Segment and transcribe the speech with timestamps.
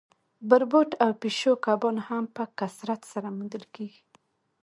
[0.49, 4.03] بربوټ او پیشو کبان هم په کثرت سره موندل کیږي